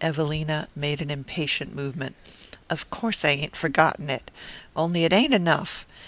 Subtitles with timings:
[0.00, 2.16] Evelina made an impatient movement.
[2.68, 4.32] "Of course I ain't forgotten it.
[4.74, 5.86] On'y it ain't enough.